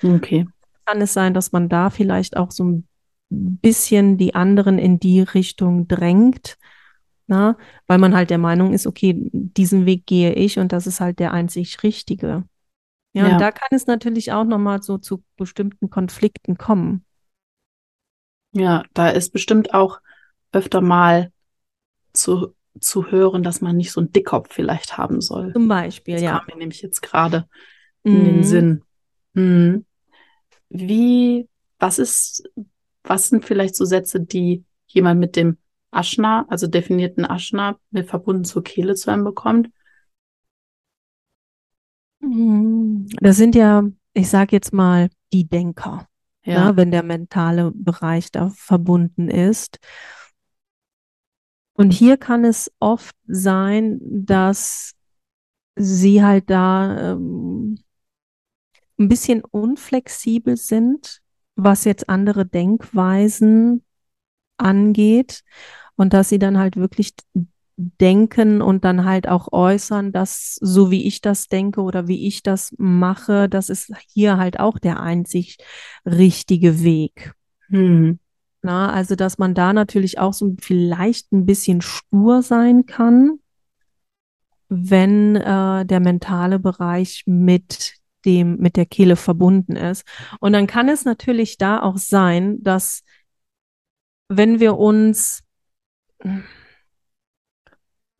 Mhm. 0.00 0.16
Okay. 0.16 0.46
Kann 0.86 1.00
es 1.00 1.12
sein, 1.12 1.34
dass 1.34 1.52
man 1.52 1.68
da 1.68 1.90
vielleicht 1.90 2.36
auch 2.36 2.50
so 2.50 2.64
ein 2.64 2.88
bisschen 3.30 4.16
die 4.16 4.34
anderen 4.34 4.78
in 4.78 5.00
die 5.00 5.20
Richtung 5.20 5.88
drängt, 5.88 6.56
na? 7.26 7.56
weil 7.86 7.98
man 7.98 8.14
halt 8.14 8.30
der 8.30 8.38
Meinung 8.38 8.72
ist, 8.72 8.86
okay, 8.86 9.14
diesen 9.32 9.86
Weg 9.86 10.06
gehe 10.06 10.34
ich 10.34 10.58
und 10.58 10.72
das 10.72 10.86
ist 10.86 11.00
halt 11.00 11.18
der 11.18 11.32
einzig 11.32 11.82
richtige. 11.82 12.44
Ja, 13.12 13.26
ja. 13.26 13.32
und 13.32 13.40
da 13.40 13.50
kann 13.50 13.68
es 13.70 13.86
natürlich 13.86 14.32
auch 14.32 14.44
nochmal 14.44 14.82
so 14.82 14.98
zu 14.98 15.24
bestimmten 15.36 15.88
Konflikten 15.88 16.58
kommen. 16.58 17.04
Ja, 18.52 18.84
da 18.92 19.08
ist 19.08 19.32
bestimmt 19.32 19.74
auch 19.74 20.00
öfter 20.52 20.80
mal 20.80 21.32
zu, 22.14 22.54
zu 22.80 23.10
hören, 23.10 23.42
dass 23.42 23.60
man 23.60 23.76
nicht 23.76 23.92
so 23.92 24.00
einen 24.00 24.12
Dickkopf 24.12 24.52
vielleicht 24.52 24.96
haben 24.96 25.20
soll. 25.20 25.52
Zum 25.52 25.68
Beispiel, 25.68 26.14
das 26.14 26.22
ja. 26.22 26.38
kam 26.38 26.46
mir 26.46 26.56
nämlich 26.56 26.82
jetzt 26.82 27.02
gerade 27.02 27.46
in 28.02 28.20
mhm. 28.20 28.24
den 28.24 28.44
Sinn. 28.44 28.82
Mhm. 29.34 29.84
Wie, 30.68 31.48
was 31.78 31.98
ist, 31.98 32.48
was 33.02 33.28
sind 33.28 33.44
vielleicht 33.44 33.76
so 33.76 33.84
Sätze, 33.84 34.20
die 34.20 34.64
jemand 34.86 35.20
mit 35.20 35.36
dem 35.36 35.58
Aschna, 35.90 36.46
also 36.48 36.66
definierten 36.66 37.24
Aschna, 37.24 37.78
mit 37.90 38.08
verbunden 38.08 38.44
zur 38.44 38.64
Kehle 38.64 38.94
zu 38.94 39.10
einem 39.10 39.24
bekommt? 39.24 39.70
Mhm. 42.20 43.06
Das 43.20 43.36
sind 43.36 43.54
ja, 43.54 43.84
ich 44.12 44.28
sage 44.28 44.56
jetzt 44.56 44.72
mal, 44.72 45.10
die 45.32 45.46
Denker, 45.46 46.08
ja. 46.44 46.54
ja. 46.54 46.64
Ne, 46.70 46.76
wenn 46.76 46.90
der 46.90 47.02
mentale 47.02 47.72
Bereich 47.74 48.30
da 48.30 48.50
verbunden 48.50 49.28
ist. 49.28 49.78
Und 51.74 51.92
hier 51.92 52.16
kann 52.16 52.44
es 52.44 52.72
oft 52.78 53.14
sein, 53.26 54.00
dass 54.02 54.94
sie 55.76 56.22
halt 56.22 56.48
da 56.48 57.12
ähm, 57.12 57.78
ein 58.98 59.08
bisschen 59.08 59.42
unflexibel 59.42 60.56
sind, 60.56 61.20
was 61.56 61.84
jetzt 61.84 62.08
andere 62.08 62.46
Denkweisen 62.46 63.82
angeht 64.56 65.42
und 65.96 66.12
dass 66.12 66.28
sie 66.28 66.38
dann 66.38 66.58
halt 66.58 66.76
wirklich 66.76 67.14
denken 67.76 68.62
und 68.62 68.84
dann 68.84 69.04
halt 69.04 69.28
auch 69.28 69.52
äußern, 69.52 70.12
dass 70.12 70.56
so 70.60 70.92
wie 70.92 71.06
ich 71.06 71.20
das 71.20 71.48
denke 71.48 71.80
oder 71.82 72.06
wie 72.06 72.26
ich 72.26 72.44
das 72.44 72.72
mache, 72.78 73.48
das 73.48 73.68
ist 73.68 73.92
hier 74.12 74.36
halt 74.36 74.60
auch 74.60 74.78
der 74.78 75.00
einzig 75.00 75.58
richtige 76.06 76.84
Weg. 76.84 77.34
Hm. 77.68 78.20
Na, 78.64 78.90
also 78.90 79.14
dass 79.14 79.36
man 79.36 79.52
da 79.54 79.74
natürlich 79.74 80.18
auch 80.18 80.32
so 80.32 80.56
vielleicht 80.58 81.30
ein 81.32 81.44
bisschen 81.44 81.82
stur 81.82 82.40
sein 82.40 82.86
kann, 82.86 83.40
wenn 84.70 85.36
äh, 85.36 85.84
der 85.84 86.00
mentale 86.00 86.58
Bereich 86.58 87.24
mit 87.26 87.96
dem, 88.24 88.56
mit 88.56 88.76
der 88.76 88.86
Kehle 88.86 89.16
verbunden 89.16 89.76
ist. 89.76 90.06
Und 90.40 90.54
dann 90.54 90.66
kann 90.66 90.88
es 90.88 91.04
natürlich 91.04 91.58
da 91.58 91.82
auch 91.82 91.98
sein, 91.98 92.62
dass 92.62 93.02
wenn 94.28 94.60
wir 94.60 94.78
uns 94.78 95.42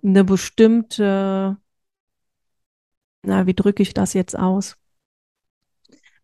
eine 0.02 0.24
bestimmte, 0.24 1.56
na, 3.22 3.46
wie 3.46 3.54
drücke 3.54 3.82
ich 3.82 3.94
das 3.94 4.12
jetzt 4.12 4.38
aus? 4.38 4.76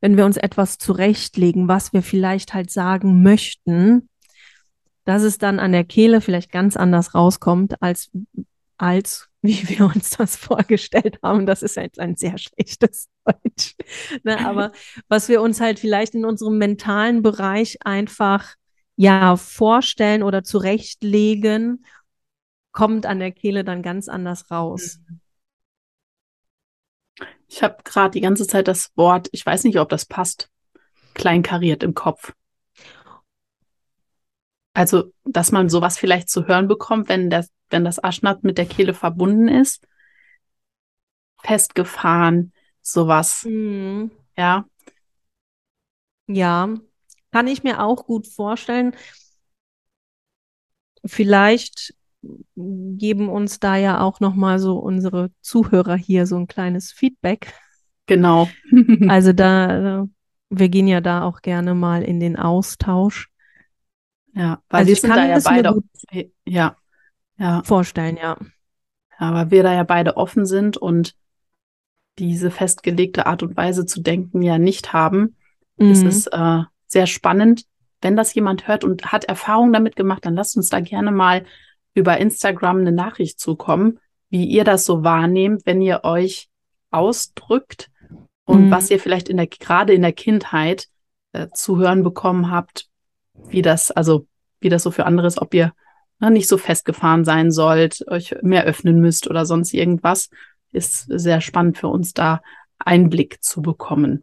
Wenn 0.01 0.17
wir 0.17 0.25
uns 0.25 0.37
etwas 0.37 0.79
zurechtlegen, 0.79 1.69
was 1.69 1.93
wir 1.93 2.03
vielleicht 2.03 2.55
halt 2.55 2.71
sagen 2.71 3.23
möchten, 3.23 4.09
dass 5.05 5.23
es 5.23 5.39
dann 5.39 5.59
an 5.59 5.73
der 5.73 5.85
Kehle 5.85 6.21
vielleicht 6.21 6.53
ganz 6.53 6.77
anders 6.77 7.15
rauskommt, 7.15 7.83
als, 7.83 8.11
als 8.79 9.29
wie 9.43 9.69
wir 9.69 9.87
uns 9.87 10.11
das 10.11 10.37
vorgestellt 10.37 11.19
haben. 11.23 11.47
Das 11.47 11.63
ist 11.63 11.77
jetzt 11.77 11.99
ein 11.99 12.17
sehr 12.17 12.37
schlechtes 12.37 13.09
Deutsch. 13.25 13.75
ne, 14.23 14.45
aber 14.47 14.73
was 15.09 15.29
wir 15.29 15.41
uns 15.41 15.61
halt 15.61 15.79
vielleicht 15.79 16.15
in 16.15 16.25
unserem 16.25 16.59
mentalen 16.59 17.23
Bereich 17.23 17.79
einfach 17.85 18.55
ja 18.97 19.37
vorstellen 19.37 20.23
oder 20.23 20.45
zurechtlegen, 20.45 21.85
kommt 22.73 23.07
an 23.07 23.19
der 23.19 23.33
Kehle 23.33 23.65
dann 23.65 23.83
ganz 23.83 24.09
anders 24.09 24.51
raus. 24.51 25.01
Ich 27.51 27.65
habe 27.65 27.79
gerade 27.83 28.13
die 28.13 28.21
ganze 28.21 28.47
Zeit 28.47 28.69
das 28.69 28.97
Wort, 28.97 29.29
ich 29.33 29.45
weiß 29.45 29.65
nicht, 29.65 29.81
ob 29.81 29.89
das 29.89 30.07
passt, 30.07 30.51
kleinkariert 31.15 31.83
im 31.83 31.95
Kopf. 31.95 32.33
Also, 34.73 35.13
dass 35.25 35.51
man 35.51 35.69
sowas 35.69 35.99
vielleicht 35.99 36.31
zu 36.31 36.47
hören 36.47 36.69
bekommt, 36.69 37.09
wenn 37.09 37.29
das 37.29 37.51
wenn 37.71 37.85
das 37.85 38.03
Aschnat 38.03 38.43
mit 38.43 38.59
der 38.59 38.67
Kehle 38.67 38.95
verbunden 38.95 39.49
ist, 39.49 39.87
festgefahren, 41.43 42.53
sowas. 42.83 43.45
Mhm. 43.45 44.11
Ja. 44.37 44.65
Ja, 46.27 46.75
kann 47.33 47.47
ich 47.49 47.63
mir 47.63 47.83
auch 47.83 48.07
gut 48.07 48.27
vorstellen. 48.27 48.95
Vielleicht 51.05 51.95
geben 52.55 53.29
uns 53.29 53.61
da 53.61 53.77
ja 53.77 54.01
auch 54.01 54.21
noch 54.21 54.35
mal 54.35 54.59
so 54.59 54.79
unsere 54.79 55.31
Zuhörer 55.41 55.97
hier 55.97 56.27
so 56.27 56.37
ein 56.37 56.47
kleines 56.47 56.93
Feedback. 56.93 57.55
Genau. 58.07 58.49
also 59.09 59.33
da 59.33 60.07
wir 60.53 60.69
gehen 60.69 60.89
ja 60.89 61.01
da 61.01 61.23
auch 61.23 61.43
gerne 61.43 61.75
mal 61.75 62.03
in 62.03 62.19
den 62.19 62.37
Austausch. 62.37 63.31
Ja, 64.35 64.63
weil 64.69 64.81
also 64.81 64.89
wir 64.89 64.97
sind 64.97 65.11
da 65.11 65.27
ja 65.27 65.39
beide. 65.43 65.83
Ja 66.45 66.77
ja. 67.41 67.63
vorstellen, 67.65 68.17
ja. 68.17 68.37
Ja, 69.19 69.35
weil 69.35 69.51
wir 69.51 69.63
da 69.63 69.75
ja 69.75 69.83
beide 69.83 70.17
offen 70.17 70.47
sind 70.47 70.77
und 70.77 71.15
diese 72.19 72.51
festgelegte 72.51 73.27
Art 73.27 73.43
und 73.43 73.57
Weise 73.57 73.87
zu 73.87 74.01
denken 74.03 74.43
ja 74.43 74.59
nicht 74.59 74.93
haben. 74.93 75.37
Mhm. 75.77 75.91
Es 75.91 76.03
ist 76.03 76.27
äh, 76.29 76.63
sehr 76.87 77.07
spannend. 77.07 77.65
Wenn 78.03 78.17
das 78.17 78.35
jemand 78.35 78.69
hört 78.69 78.85
und 78.85 79.13
hat 79.13 79.25
Erfahrung 79.25 79.73
damit 79.73 79.97
gemacht, 79.97 80.25
dann 80.25 80.35
lasst 80.35 80.57
uns 80.57 80.69
da 80.69 80.81
gerne 80.81 81.11
mal 81.11 81.45
über 81.95 82.19
Instagram 82.19 82.79
eine 82.79 82.93
Nachricht 82.93 83.41
zukommen, 83.41 83.99
wie 84.29 84.45
ihr 84.45 84.65
das 84.65 84.85
so 84.85 85.03
wahrnehmt, 85.03 85.67
wenn 85.67 85.83
ihr 85.83 86.05
euch 86.05 86.49
ausdrückt 86.91 87.91
und 88.45 88.67
Mhm. 88.67 88.71
was 88.71 88.91
ihr 88.91 89.01
vielleicht 89.01 89.29
in 89.29 89.37
der, 89.37 89.47
gerade 89.47 89.93
in 89.93 90.03
der 90.03 90.13
Kindheit 90.13 90.89
äh, 91.33 91.49
zu 91.55 91.79
hören 91.79 92.03
bekommen 92.03 92.51
habt, 92.51 92.89
wie 93.49 93.63
das, 93.63 93.91
also 93.91 94.27
wie 94.61 94.69
das 94.69 94.83
so 94.83 94.91
für 94.91 95.07
andere 95.07 95.27
ist, 95.27 95.41
ob 95.41 95.55
ihr 95.55 95.73
ne, 96.21 96.31
nicht 96.31 96.49
so 96.49 96.59
festgefahren 96.59 97.25
sein 97.25 97.51
sollt, 97.51 98.07
euch 98.09 98.35
mehr 98.43 98.65
öffnen 98.65 99.01
müsst 99.01 99.29
oder 99.29 99.47
sonst 99.47 99.73
irgendwas, 99.73 100.31
ist 100.73 101.07
sehr 101.09 101.41
spannend 101.41 101.79
für 101.79 101.89
uns 101.89 102.13
da 102.13 102.43
Einblick 102.79 103.43
zu 103.43 103.63
bekommen. 103.63 104.23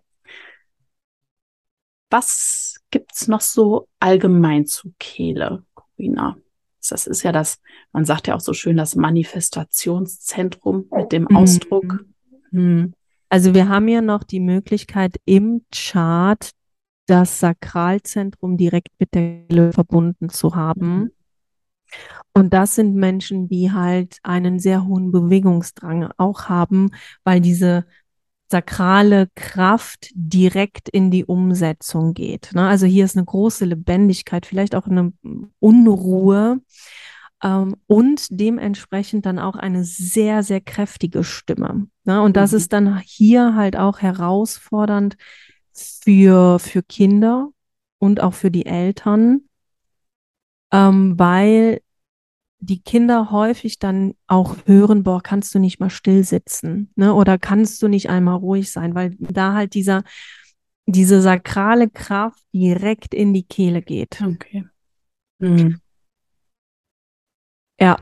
Was 2.09 2.77
gibt's 2.89 3.27
noch 3.27 3.41
so 3.41 3.89
allgemein 3.99 4.65
zu 4.65 4.93
Kehle, 4.99 5.63
Corinna? 5.73 6.37
Das 6.87 7.07
ist 7.07 7.23
ja 7.23 7.31
das, 7.31 7.59
man 7.91 8.05
sagt 8.05 8.27
ja 8.27 8.35
auch 8.35 8.39
so 8.41 8.53
schön, 8.53 8.77
das 8.77 8.95
Manifestationszentrum 8.95 10.87
mit 10.95 11.11
dem 11.11 11.27
Mhm. 11.29 11.37
Ausdruck. 11.37 12.05
Hm. 12.51 12.93
Also 13.29 13.53
wir 13.53 13.67
haben 13.67 13.87
ja 13.87 14.01
noch 14.01 14.23
die 14.23 14.39
Möglichkeit 14.39 15.17
im 15.25 15.61
Chart 15.73 16.51
das 17.07 17.39
Sakralzentrum 17.39 18.57
direkt 18.57 18.89
mit 18.99 19.13
der 19.13 19.45
Kehle 19.47 19.73
verbunden 19.73 20.29
zu 20.29 20.55
haben. 20.55 20.97
Mhm. 20.99 21.11
Und 22.33 22.53
das 22.53 22.75
sind 22.75 22.95
Menschen, 22.95 23.47
die 23.49 23.71
halt 23.71 24.17
einen 24.23 24.59
sehr 24.59 24.85
hohen 24.85 25.11
Bewegungsdrang 25.11 26.11
auch 26.17 26.49
haben, 26.49 26.91
weil 27.23 27.41
diese 27.41 27.85
sakrale 28.49 29.27
Kraft 29.35 30.09
direkt 30.13 30.89
in 30.89 31.11
die 31.11 31.25
Umsetzung 31.25 32.13
geht. 32.13 32.51
Ne? 32.53 32.67
Also 32.67 32.85
hier 32.85 33.05
ist 33.05 33.17
eine 33.17 33.25
große 33.25 33.65
Lebendigkeit, 33.65 34.45
vielleicht 34.45 34.73
auch 34.73 34.87
eine 34.87 35.11
Unruhe 35.59 36.61
ähm, 37.43 37.75
und 37.87 38.27
dementsprechend 38.29 39.25
dann 39.25 39.37
auch 39.37 39.55
eine 39.55 39.83
sehr, 39.83 40.43
sehr 40.43 40.61
kräftige 40.61 41.23
Stimme. 41.23 41.87
Ne? 42.05 42.21
Und 42.21 42.37
das 42.37 42.51
Mhm. 42.51 42.57
ist 42.57 42.73
dann 42.73 42.99
hier 42.99 43.55
halt 43.55 43.75
auch 43.75 43.99
herausfordernd 43.99 45.17
für, 45.73 46.57
für 46.59 46.83
Kinder 46.83 47.49
und 47.99 48.21
auch 48.21 48.33
für 48.33 48.49
die 48.49 48.65
Eltern, 48.65 49.41
ähm, 50.71 51.19
weil 51.19 51.81
die 52.59 52.81
Kinder 52.81 53.31
häufig 53.31 53.79
dann 53.79 54.15
auch 54.25 54.57
hören, 54.65 55.03
boah, 55.03 55.21
kannst 55.21 55.53
du 55.53 55.59
nicht 55.59 55.79
mal 55.79 55.89
still 55.89 56.23
sitzen, 56.23 56.91
ne? 56.95 57.13
Oder 57.13 57.37
kannst 57.37 57.81
du 57.81 57.87
nicht 57.87 58.09
einmal 58.09 58.35
ruhig 58.35 58.71
sein, 58.71 58.95
weil 58.95 59.15
da 59.19 59.53
halt 59.53 59.73
dieser, 59.73 60.03
diese 60.85 61.21
sakrale 61.21 61.89
Kraft 61.89 62.43
direkt 62.53 63.13
in 63.13 63.33
die 63.33 63.43
Kehle 63.43 63.81
geht. 63.81 64.21
Okay. 64.21 64.65
Hm. 65.39 65.79
Ja. 67.79 67.97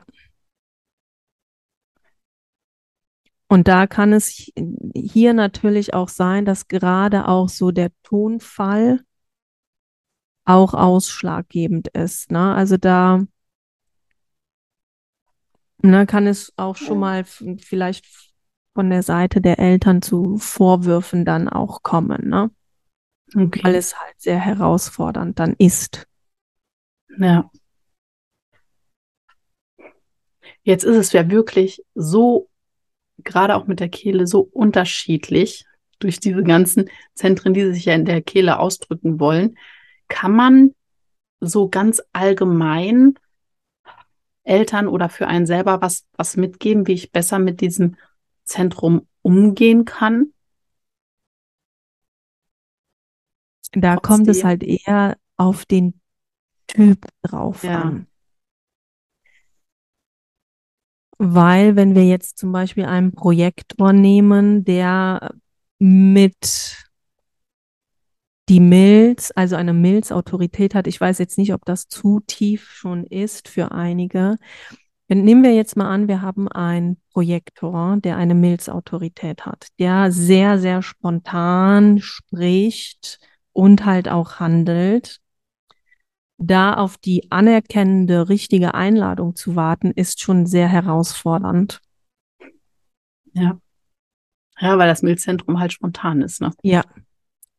Und 3.48 3.68
da 3.68 3.86
kann 3.86 4.12
es 4.12 4.50
hier 4.94 5.32
natürlich 5.34 5.94
auch 5.94 6.08
sein, 6.08 6.44
dass 6.44 6.66
gerade 6.66 7.28
auch 7.28 7.48
so 7.48 7.70
der 7.70 7.90
Tonfall 8.02 9.04
auch 10.44 10.74
ausschlaggebend 10.74 11.88
ist, 11.88 12.30
ne? 12.30 12.54
Also 12.54 12.76
da 12.76 13.24
ne, 15.90 16.06
kann 16.06 16.26
es 16.26 16.52
auch 16.56 16.76
schon 16.76 16.98
mal 16.98 17.24
vielleicht 17.24 18.06
von 18.74 18.90
der 18.90 19.02
Seite 19.02 19.40
der 19.40 19.58
Eltern 19.58 20.02
zu 20.02 20.36
Vorwürfen 20.36 21.24
dann 21.24 21.48
auch 21.48 21.82
kommen, 21.82 22.28
ne? 22.28 22.50
Weil 23.34 23.46
Okay. 23.46 23.74
es 23.74 23.98
halt 23.98 24.14
sehr 24.18 24.38
herausfordernd 24.38 25.38
dann 25.38 25.54
ist. 25.58 26.06
Ja. 27.18 27.50
Jetzt 30.62 30.84
ist 30.84 30.96
es 30.96 31.12
ja 31.12 31.30
wirklich 31.30 31.82
so, 31.94 32.48
gerade 33.18 33.56
auch 33.56 33.66
mit 33.66 33.80
der 33.80 33.88
Kehle, 33.88 34.26
so 34.26 34.40
unterschiedlich 34.40 35.64
durch 35.98 36.20
diese 36.20 36.42
ganzen 36.42 36.90
Zentren, 37.14 37.54
die 37.54 37.72
sich 37.72 37.86
ja 37.86 37.94
in 37.94 38.04
der 38.04 38.22
Kehle 38.22 38.58
ausdrücken 38.58 39.18
wollen. 39.18 39.56
Kann 40.08 40.32
man 40.32 40.74
so 41.40 41.68
ganz 41.68 42.02
allgemein 42.12 43.14
Eltern 44.46 44.88
oder 44.88 45.08
für 45.08 45.26
einen 45.26 45.46
selber 45.46 45.82
was, 45.82 46.06
was 46.16 46.36
mitgeben, 46.36 46.86
wie 46.86 46.92
ich 46.92 47.12
besser 47.12 47.38
mit 47.38 47.60
diesem 47.60 47.96
Zentrum 48.44 49.06
umgehen 49.22 49.84
kann? 49.84 50.32
Da 53.72 53.96
kommt 53.96 54.28
es 54.28 54.38
Trotzdem. 54.38 54.48
halt 54.48 54.62
eher 54.62 55.16
auf 55.36 55.66
den 55.66 56.00
Typ 56.66 57.06
drauf 57.22 57.64
Ja. 57.64 57.82
an. 57.82 58.06
Weil, 61.18 61.76
wenn 61.76 61.94
wir 61.94 62.04
jetzt 62.04 62.38
zum 62.38 62.52
Beispiel 62.52 62.84
einen 62.84 63.12
Projektor 63.12 63.92
nehmen, 63.92 64.64
der 64.64 65.34
mit 65.78 66.85
die 68.48 68.60
Milz, 68.60 69.32
also 69.34 69.56
eine 69.56 69.72
Milzautorität 69.72 70.74
hat, 70.74 70.86
ich 70.86 71.00
weiß 71.00 71.18
jetzt 71.18 71.38
nicht, 71.38 71.52
ob 71.52 71.64
das 71.64 71.88
zu 71.88 72.20
tief 72.20 72.70
schon 72.70 73.04
ist 73.04 73.48
für 73.48 73.72
einige. 73.72 74.36
Wenn, 75.08 75.24
nehmen 75.24 75.42
wir 75.42 75.54
jetzt 75.54 75.76
mal 75.76 75.88
an, 75.88 76.08
wir 76.08 76.22
haben 76.22 76.48
einen 76.48 77.00
Projektor, 77.12 77.96
der 77.98 78.16
eine 78.16 78.34
Milzautorität 78.34 79.46
hat, 79.46 79.68
der 79.78 80.12
sehr, 80.12 80.58
sehr 80.58 80.82
spontan 80.82 82.00
spricht 82.00 83.18
und 83.52 83.84
halt 83.84 84.08
auch 84.08 84.38
handelt. 84.38 85.20
Da 86.38 86.74
auf 86.74 86.98
die 86.98 87.30
anerkennende, 87.30 88.28
richtige 88.28 88.74
Einladung 88.74 89.34
zu 89.34 89.56
warten, 89.56 89.90
ist 89.90 90.20
schon 90.20 90.46
sehr 90.46 90.68
herausfordernd. 90.68 91.80
Ja. 93.32 93.58
Ja, 94.58 94.78
weil 94.78 94.88
das 94.88 95.02
Milzzentrum 95.02 95.58
halt 95.60 95.72
spontan 95.72 96.22
ist, 96.22 96.40
ne? 96.40 96.50
Ja, 96.62 96.82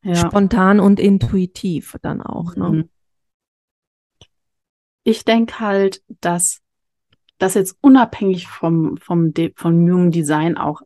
Ja. 0.07 0.15
spontan 0.15 0.79
und 0.79 1.01
intuitiv 1.01 1.97
dann 2.01 2.21
auch, 2.21 2.55
ne? 2.55 2.69
Mhm. 2.69 2.89
Ich 5.03 5.25
denke 5.25 5.59
halt, 5.59 6.01
dass 6.21 6.61
das 7.37 7.53
jetzt 7.55 7.77
unabhängig 7.81 8.47
vom, 8.47 8.97
vom, 8.97 9.33
De 9.33 9.53
vom 9.55 9.73
Human 9.73 10.11
Design 10.11 10.57
auch, 10.57 10.81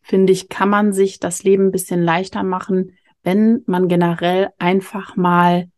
finde 0.00 0.32
ich, 0.32 0.48
kann 0.48 0.70
man 0.70 0.92
sich 0.92 1.20
das 1.20 1.42
Leben 1.42 1.66
ein 1.66 1.70
bisschen 1.70 2.02
leichter 2.02 2.42
machen, 2.42 2.96
wenn 3.22 3.62
man 3.66 3.88
generell 3.88 4.50
einfach 4.58 5.16
mal 5.16 5.68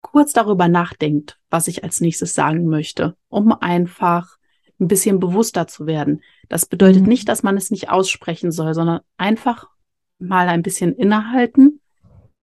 kurz 0.00 0.32
darüber 0.32 0.68
nachdenkt, 0.68 1.38
was 1.50 1.68
ich 1.68 1.84
als 1.84 2.00
nächstes 2.00 2.32
sagen 2.34 2.66
möchte, 2.66 3.16
um 3.28 3.52
einfach 3.52 4.36
ein 4.80 4.88
bisschen 4.88 5.20
bewusster 5.20 5.66
zu 5.66 5.86
werden. 5.86 6.22
Das 6.48 6.66
bedeutet 6.66 7.02
Mhm. 7.02 7.08
nicht, 7.08 7.28
dass 7.28 7.42
man 7.42 7.56
es 7.56 7.70
nicht 7.70 7.90
aussprechen 7.90 8.50
soll, 8.50 8.72
sondern 8.74 9.00
einfach 9.16 9.68
mal 10.18 10.48
ein 10.48 10.62
bisschen 10.62 10.94
innehalten 10.94 11.80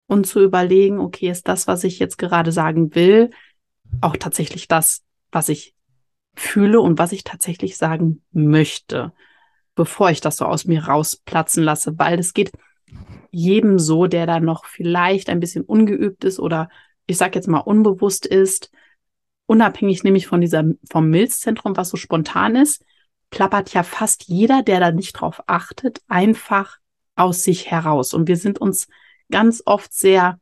und 0.07 0.27
zu 0.27 0.43
überlegen, 0.43 1.01
okay, 1.01 1.31
ist 1.31 1.49
das, 1.49 1.67
was 1.67 1.85
ich 1.85 1.99
jetzt 1.99 2.19
gerade 2.19 2.53
sagen 2.53 2.95
will, 2.95 3.31
auch 4.01 4.17
tatsächlich 4.17 4.69
das, 4.69 5.05
was 5.33 5.49
ich 5.49 5.75
fühle 6.35 6.81
und 6.81 6.99
was 6.99 7.13
ich 7.13 7.25
tatsächlich 7.25 7.77
sagen 7.77 8.23
möchte, 8.33 9.13
bevor 9.75 10.11
ich 10.11 10.21
das 10.21 10.37
so 10.37 10.45
aus 10.45 10.65
mir 10.65 10.85
rausplatzen 10.85 11.63
lasse, 11.63 11.99
weil 11.99 12.19
es 12.19 12.35
geht 12.35 12.53
jedem 13.31 13.79
so, 13.79 14.07
der 14.07 14.27
da 14.27 14.41
noch 14.41 14.65
vielleicht 14.65 15.29
ein 15.29 15.41
bisschen 15.41 15.65
ungeübt 15.65 16.25
ist 16.25 16.39
oder 16.39 16.69
ich 17.07 17.17
sag 17.17 17.35
jetzt 17.35 17.49
mal 17.49 17.59
unbewusst 17.59 18.27
ist, 18.27 18.71
unabhängig 19.47 20.05
nämlich 20.05 20.27
von 20.27 20.41
dieser, 20.41 20.65
vom 20.91 21.09
Milzzentrum, 21.11 21.77
was 21.77 21.89
so 21.89 21.97
spontan 21.97 22.57
ist, 22.57 22.85
plappert 23.31 23.73
ja 23.75 23.83
fast 23.83 24.25
jeder, 24.25 24.63
der 24.63 24.81
da 24.81 24.93
nicht 24.93 25.13
drauf 25.13 25.43
achtet, 25.47 26.01
einfach 26.09 26.79
aus 27.17 27.43
sich 27.43 27.71
heraus. 27.71 28.15
Und 28.15 28.29
wir 28.29 28.37
sind 28.37 28.61
uns 28.61 28.87
ganz 29.31 29.63
oft 29.67 29.93
sehr, 29.93 30.39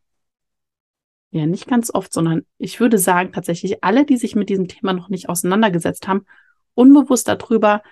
ja, 1.31 1.47
nicht 1.47 1.67
ganz 1.67 1.93
oft, 1.93 2.13
sondern 2.13 2.45
ich 2.59 2.81
würde 2.81 2.99
sagen, 2.99 3.33
tatsächlich 3.33 3.83
alle, 3.83 4.05
die 4.05 4.17
sich 4.17 4.35
mit 4.37 4.49
diesem 4.49 4.69
Thema 4.69 4.93
noch 4.93 5.09
nicht 5.09 5.29
auseinandergesetzt 5.29 6.07
haben, 6.07 6.27
unbewusst 6.75 7.29
darüber, 7.29 7.83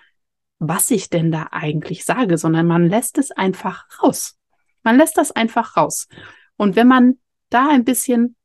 was 0.59 0.91
ich 0.91 1.09
denn 1.09 1.33
da 1.33 1.49
eigentlich 1.51 2.05
sage, 2.05 2.39
sondern 2.39 2.67
man 2.67 2.89
lässt 2.89 3.19
es 3.19 3.31
einfach 3.31 3.87
raus. 4.03 4.39
Man 4.83 4.97
lässt 4.97 5.17
das 5.17 5.33
einfach 5.33 5.77
raus. 5.77 6.09
Und 6.57 6.77
wenn 6.77 6.87
man 6.89 7.19
da 7.51 7.69
ein 7.69 7.85
bisschen 7.85 8.37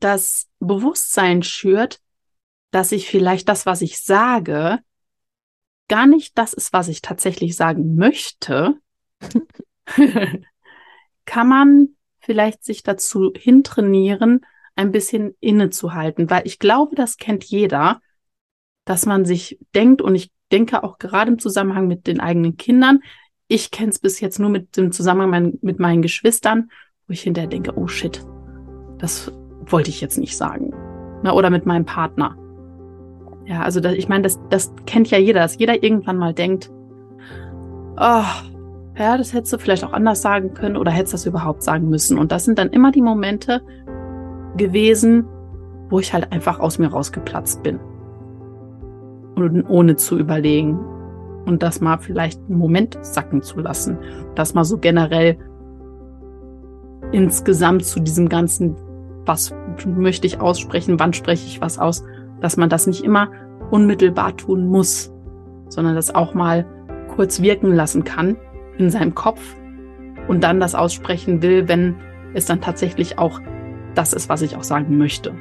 das 0.00 0.48
Bewusstsein 0.58 1.42
schürt, 1.42 2.00
dass 2.70 2.92
ich 2.92 3.08
vielleicht 3.08 3.48
das, 3.48 3.66
was 3.66 3.82
ich 3.82 4.00
sage, 4.02 4.80
gar 5.88 6.06
nicht 6.06 6.36
das 6.38 6.52
ist, 6.52 6.72
was 6.72 6.88
ich 6.88 7.00
tatsächlich 7.00 7.56
sagen 7.56 7.96
möchte, 7.96 8.78
kann 11.26 11.48
man 11.48 11.88
vielleicht 12.18 12.64
sich 12.64 12.82
dazu 12.82 13.32
hintrainieren, 13.36 14.44
ein 14.76 14.92
bisschen 14.92 15.34
innezuhalten, 15.40 16.30
weil 16.30 16.42
ich 16.46 16.58
glaube, 16.58 16.96
das 16.96 17.16
kennt 17.16 17.44
jeder, 17.44 18.00
dass 18.84 19.06
man 19.06 19.24
sich 19.24 19.58
denkt, 19.74 20.00
und 20.02 20.14
ich 20.14 20.30
denke 20.52 20.82
auch 20.82 20.98
gerade 20.98 21.30
im 21.30 21.38
Zusammenhang 21.38 21.86
mit 21.86 22.06
den 22.06 22.20
eigenen 22.20 22.56
Kindern, 22.56 23.00
ich 23.48 23.70
kenne 23.70 23.90
es 23.90 23.98
bis 23.98 24.20
jetzt 24.20 24.38
nur 24.38 24.48
mit 24.48 24.76
dem 24.76 24.92
Zusammenhang 24.92 25.58
mit 25.60 25.80
meinen 25.80 26.02
Geschwistern, 26.02 26.70
wo 27.06 27.12
ich 27.12 27.22
hinterher 27.22 27.48
denke, 27.48 27.76
oh 27.76 27.88
shit, 27.88 28.24
das 28.98 29.32
wollte 29.66 29.90
ich 29.90 30.00
jetzt 30.00 30.18
nicht 30.18 30.36
sagen. 30.36 30.72
Na, 31.22 31.32
oder 31.32 31.50
mit 31.50 31.66
meinem 31.66 31.84
Partner. 31.84 32.36
Ja, 33.46 33.62
also 33.62 33.80
das, 33.80 33.94
ich 33.94 34.08
meine, 34.08 34.22
das, 34.22 34.38
das 34.50 34.72
kennt 34.86 35.10
ja 35.10 35.18
jeder, 35.18 35.40
dass 35.40 35.58
jeder 35.58 35.82
irgendwann 35.82 36.16
mal 36.16 36.32
denkt, 36.32 36.70
oh, 37.98 38.24
ja, 39.04 39.16
das 39.16 39.32
hättest 39.32 39.52
du 39.52 39.58
vielleicht 39.58 39.84
auch 39.84 39.92
anders 39.92 40.22
sagen 40.22 40.54
können 40.54 40.76
oder 40.76 40.90
hättest 40.90 41.14
das 41.14 41.26
überhaupt 41.26 41.62
sagen 41.62 41.88
müssen. 41.88 42.18
Und 42.18 42.32
das 42.32 42.44
sind 42.44 42.58
dann 42.58 42.70
immer 42.70 42.92
die 42.92 43.02
Momente 43.02 43.62
gewesen, 44.56 45.26
wo 45.88 46.00
ich 46.00 46.12
halt 46.12 46.32
einfach 46.32 46.60
aus 46.60 46.78
mir 46.78 46.88
rausgeplatzt 46.88 47.62
bin. 47.62 47.80
Und 49.36 49.64
ohne 49.68 49.96
zu 49.96 50.18
überlegen. 50.18 50.78
Und 51.46 51.62
das 51.62 51.80
mal 51.80 51.98
vielleicht 51.98 52.40
einen 52.48 52.58
Moment 52.58 52.98
sacken 53.00 53.42
zu 53.42 53.60
lassen. 53.60 53.98
Das 54.34 54.54
mal 54.54 54.64
so 54.64 54.76
generell 54.76 55.38
insgesamt 57.12 57.84
zu 57.84 58.00
diesem 58.00 58.28
ganzen, 58.28 58.76
was 59.24 59.54
möchte 59.86 60.26
ich 60.26 60.40
aussprechen, 60.40 61.00
wann 61.00 61.12
spreche 61.12 61.46
ich 61.46 61.60
was 61.60 61.78
aus, 61.78 62.04
dass 62.40 62.56
man 62.56 62.68
das 62.68 62.86
nicht 62.86 63.02
immer 63.02 63.30
unmittelbar 63.70 64.36
tun 64.36 64.68
muss, 64.68 65.12
sondern 65.68 65.94
das 65.94 66.14
auch 66.14 66.34
mal 66.34 66.66
kurz 67.08 67.40
wirken 67.40 67.72
lassen 67.72 68.04
kann 68.04 68.36
in 68.80 68.90
seinem 68.90 69.14
Kopf 69.14 69.40
und 70.28 70.42
dann 70.42 70.60
das 70.60 70.74
aussprechen 70.74 71.42
will, 71.42 71.68
wenn 71.68 71.96
es 72.34 72.46
dann 72.46 72.60
tatsächlich 72.60 73.18
auch 73.18 73.40
das 73.94 74.12
ist, 74.12 74.28
was 74.28 74.42
ich 74.42 74.56
auch 74.56 74.62
sagen 74.62 74.96
möchte. 74.98 75.34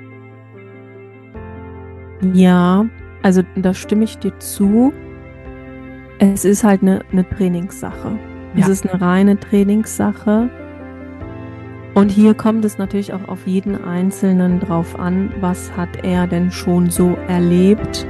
Ja, 2.33 2.85
also 3.21 3.41
da 3.55 3.73
stimme 3.73 4.03
ich 4.03 4.17
dir 4.17 4.37
zu. 4.39 4.93
Es 6.19 6.43
ist 6.43 6.63
halt 6.63 6.81
eine, 6.81 7.01
eine 7.11 7.27
Trainingssache. 7.27 8.19
Ja. 8.55 8.61
Es 8.61 8.67
ist 8.67 8.89
eine 8.89 8.99
reine 8.99 9.39
Trainingssache. 9.39 10.49
Und 11.93 12.09
hier 12.09 12.33
kommt 12.33 12.65
es 12.65 12.77
natürlich 12.77 13.13
auch 13.13 13.27
auf 13.27 13.47
jeden 13.47 13.83
Einzelnen 13.83 14.59
drauf 14.59 14.99
an, 14.99 15.31
was 15.39 15.75
hat 15.75 16.03
er 16.03 16.27
denn 16.27 16.51
schon 16.51 16.89
so 16.89 17.17
erlebt, 17.27 18.05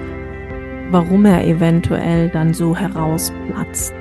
warum 0.92 1.26
er 1.26 1.46
eventuell 1.46 2.30
dann 2.30 2.54
so 2.54 2.76
herausplatzt. 2.76 3.94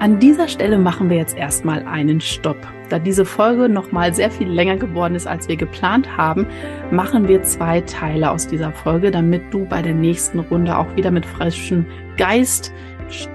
An 0.00 0.18
dieser 0.18 0.48
Stelle 0.48 0.78
machen 0.78 1.10
wir 1.10 1.18
jetzt 1.18 1.36
erstmal 1.36 1.84
einen 1.84 2.22
Stopp. 2.22 2.56
Da 2.88 2.98
diese 2.98 3.26
Folge 3.26 3.68
nochmal 3.68 4.14
sehr 4.14 4.30
viel 4.30 4.48
länger 4.48 4.78
geworden 4.78 5.14
ist, 5.14 5.26
als 5.26 5.46
wir 5.46 5.56
geplant 5.56 6.16
haben, 6.16 6.46
machen 6.90 7.28
wir 7.28 7.42
zwei 7.42 7.82
Teile 7.82 8.30
aus 8.30 8.46
dieser 8.46 8.72
Folge, 8.72 9.10
damit 9.10 9.52
du 9.52 9.66
bei 9.66 9.82
der 9.82 9.92
nächsten 9.92 10.38
Runde 10.38 10.78
auch 10.78 10.96
wieder 10.96 11.10
mit 11.10 11.26
frischem 11.26 11.84
Geist 12.16 12.72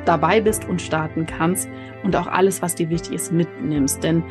dabei 0.05 0.41
bist 0.41 0.67
und 0.67 0.81
starten 0.81 1.27
kannst 1.27 1.69
und 2.01 2.15
auch 2.15 2.25
alles, 2.25 2.63
was 2.63 2.73
dir 2.73 2.89
wichtig 2.89 3.13
ist, 3.13 3.31
mitnimmst. 3.31 4.03
Denn 4.03 4.23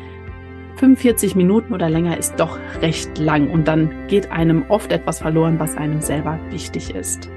45 0.75 1.35
Minuten 1.35 1.73
oder 1.73 1.89
länger 1.89 2.17
ist 2.17 2.35
doch 2.35 2.59
recht 2.81 3.17
lang 3.17 3.49
und 3.49 3.65
dann 3.65 4.07
geht 4.09 4.29
einem 4.29 4.65
oft 4.67 4.91
etwas 4.91 5.19
verloren, 5.19 5.57
was 5.57 5.77
einem 5.77 6.01
selber 6.01 6.37
wichtig 6.49 6.93
ist. 6.95 7.29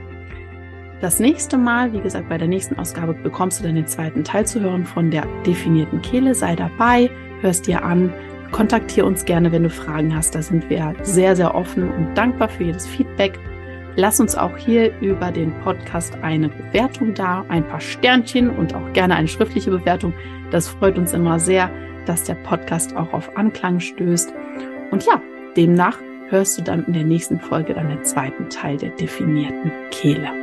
Das 1.01 1.21
nächste 1.21 1.57
Mal, 1.57 1.93
wie 1.93 2.01
gesagt, 2.01 2.29
bei 2.29 2.39
der 2.39 2.49
nächsten 2.49 2.77
Ausgabe 2.77 3.15
bekommst 3.15 3.61
du 3.61 3.65
dann 3.65 3.77
den 3.77 3.87
zweiten 3.87 4.25
Teil 4.25 4.47
zu 4.47 4.61
hören 4.61 4.85
von 4.85 5.13
der 5.13 5.27
definierten 5.47 6.03
Kehle. 6.03 6.35
Sei 6.35 6.57
dabei, 6.57 7.09
hörst 7.41 7.69
dir 7.69 7.85
an, 7.85 8.13
kontaktiere 8.51 9.07
uns 9.07 9.25
gerne, 9.25 9.53
wenn 9.53 9.63
du 9.63 9.71
Fragen 9.71 10.15
hast. 10.17 10.35
Da 10.35 10.43
sind 10.43 10.69
wir 10.69 10.95
sehr, 11.03 11.37
sehr 11.37 11.55
offen 11.55 11.89
und 11.89 12.19
dankbar 12.19 12.49
für 12.49 12.65
jedes 12.65 12.85
Feedback. 12.85 13.39
Lass 13.95 14.19
uns 14.19 14.35
auch 14.35 14.57
hier 14.57 14.93
über 15.01 15.31
den 15.31 15.53
Podcast 15.61 16.17
eine 16.23 16.49
Bewertung 16.49 17.15
da, 17.15 17.45
ein 17.49 17.67
paar 17.67 17.81
Sternchen 17.81 18.51
und 18.51 18.75
auch 18.75 18.93
gerne 18.93 19.15
eine 19.15 19.29
schriftliche 19.29 19.71
Bewertung. 19.71 20.13
Das 20.51 20.67
freut 20.67 20.99
uns 20.99 21.13
immer 21.13 21.39
sehr, 21.39 21.71
dass 22.07 22.25
der 22.25 22.35
Podcast 22.35 22.97
auch 22.97 23.13
auf 23.13 23.37
Anklang 23.37 23.79
stößt. 23.79 24.33
Und 24.91 25.05
ja, 25.05 25.23
demnach 25.57 25.99
hörst 26.29 26.59
du 26.59 26.63
dann 26.63 26.85
in 26.87 26.93
der 26.93 27.05
nächsten 27.05 27.39
Folge 27.39 27.75
dann 27.75 27.89
den 27.89 28.05
zweiten 28.05 28.49
Teil 28.51 28.77
der 28.79 28.91
definierten 28.91 29.71
Kehle. 29.91 30.38